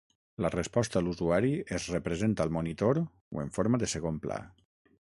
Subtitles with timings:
[0.43, 1.51] La resposta a l'usuari
[1.81, 4.43] es representa al monitor o en forma de segon pla.